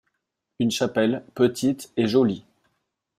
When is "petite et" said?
1.35-2.07